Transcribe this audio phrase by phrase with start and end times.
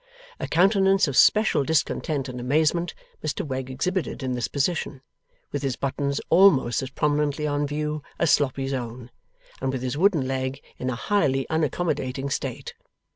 [0.39, 5.03] A countenance of special discontent and amazement Mr Wegg exhibited in this position,
[5.51, 9.11] with his buttons almost as prominently on view as Sloppy's own,
[9.61, 12.73] and with his wooden leg in a highly unaccommodating state.